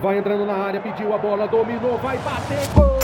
[0.00, 2.98] Vai entrando na área, pediu a bola, dominou, vai bater, gol!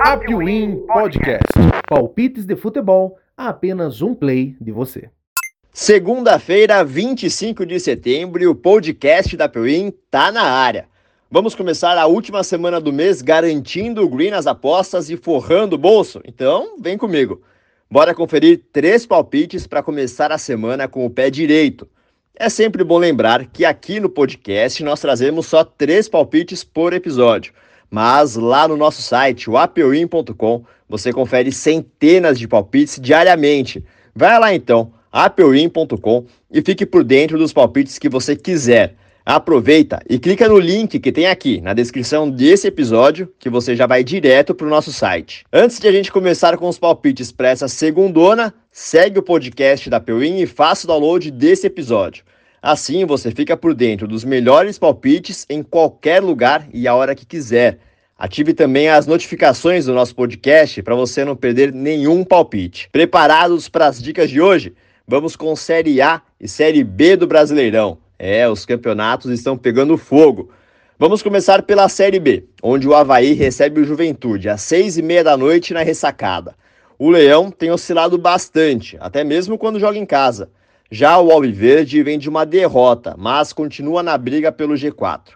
[0.00, 1.42] Apwin Podcast.
[1.86, 5.10] Palpites de futebol a apenas um play de você.
[5.70, 10.88] Segunda-feira, 25 de setembro, e o podcast da Apwin tá na área.
[11.30, 15.78] Vamos começar a última semana do mês garantindo o green nas apostas e forrando o
[15.78, 16.22] bolso?
[16.26, 17.42] Então, vem comigo.
[17.92, 21.86] Bora conferir três palpites para começar a semana com o pé direito.
[22.34, 27.52] É sempre bom lembrar que aqui no podcast nós trazemos só três palpites por episódio.
[27.90, 33.84] Mas lá no nosso site, o apewin.com, você confere centenas de palpites diariamente.
[34.16, 38.96] Vai lá então, apewin.com e fique por dentro dos palpites que você quiser.
[39.24, 43.86] Aproveita e clica no link que tem aqui na descrição desse episódio, que você já
[43.86, 45.44] vai direto para o nosso site.
[45.52, 50.00] Antes de a gente começar com os palpites para essa segundona, segue o podcast da
[50.00, 52.24] Pewin e faça o download desse episódio.
[52.60, 57.24] Assim você fica por dentro dos melhores palpites em qualquer lugar e a hora que
[57.24, 57.78] quiser.
[58.18, 62.88] Ative também as notificações do nosso podcast para você não perder nenhum palpite.
[62.90, 64.74] Preparados para as dicas de hoje?
[65.06, 68.01] Vamos com Série A e Série B do Brasileirão.
[68.24, 70.50] É, os campeonatos estão pegando fogo.
[70.96, 75.24] Vamos começar pela Série B, onde o Havaí recebe o Juventude às seis e meia
[75.24, 76.54] da noite na ressacada.
[76.96, 80.48] O Leão tem oscilado bastante, até mesmo quando joga em casa.
[80.88, 85.32] Já o Alviverde vem de uma derrota, mas continua na briga pelo G4.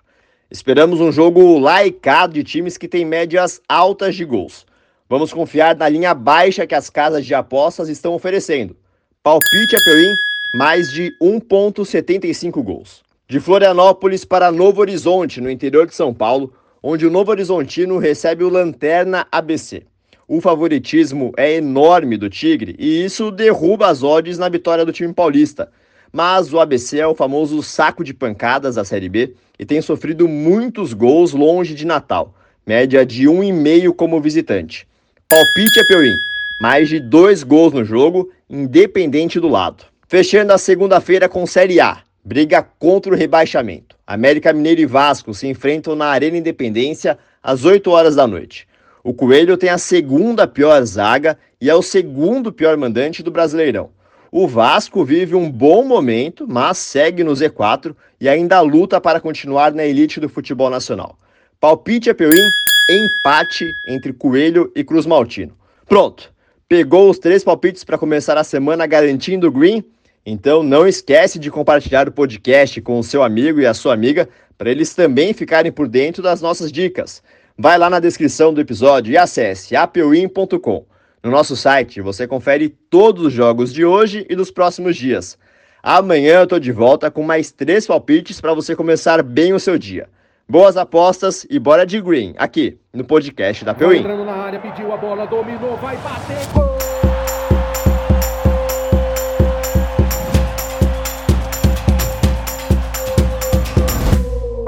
[0.49, 4.65] Esperamos um jogo laicado de times que têm médias altas de gols.
[5.09, 8.77] Vamos confiar na linha baixa que as casas de apostas estão oferecendo.
[9.25, 10.15] Palpite a Peuim,
[10.57, 13.03] mais de 1,75 gols.
[13.29, 18.45] De Florianópolis para Novo Horizonte, no interior de São Paulo, onde o Novo Horizontino recebe
[18.45, 19.85] o Lanterna ABC
[20.29, 25.13] o favoritismo é enorme do Tigre e isso derruba as odds na vitória do time
[25.13, 25.71] paulista.
[26.13, 30.27] Mas o ABC é o famoso saco de pancadas da Série B e tem sofrido
[30.27, 32.35] muitos gols longe de Natal,
[32.67, 34.87] média de 1,5 como visitante.
[35.29, 36.17] Palpite é Peuim,
[36.61, 39.85] mais de dois gols no jogo, independente do lado.
[40.09, 43.97] Fechando a segunda-feira com Série A, briga contra o rebaixamento.
[44.07, 48.69] América Mineiro e Vasco se enfrentam na Arena Independência às 8 horas da noite.
[49.03, 53.91] O Coelho tem a segunda pior zaga e é o segundo pior mandante do Brasileirão.
[54.31, 59.73] O Vasco vive um bom momento, mas segue no Z4 e ainda luta para continuar
[59.73, 61.17] na elite do futebol nacional.
[61.61, 62.49] Palpite é Peuim,
[62.89, 65.53] empate entre Coelho e Cruz Maltino.
[65.89, 66.31] Pronto,
[66.69, 69.85] pegou os três palpites para começar a semana garantindo o green?
[70.27, 74.29] Então não esquece de compartilhar o podcast com o seu amigo e a sua amiga
[74.59, 77.23] para eles também ficarem por dentro das nossas dicas.
[77.57, 80.85] Vai lá na descrição do episódio e acesse apewin.com.
[81.23, 85.39] No nosso site você confere todos os jogos de hoje e dos próximos dias.
[85.81, 89.79] Amanhã eu tô de volta com mais três palpites para você começar bem o seu
[89.79, 90.09] dia.
[90.49, 93.99] Boas apostas e bora de green aqui no podcast da Pewin.
[93.99, 96.96] Entrando na área, pediu a bola, dominou, vai bater, gol!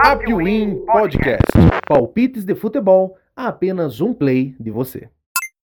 [0.01, 1.43] Apwin Podcast.
[1.89, 5.09] Palpites de futebol a apenas um play de você.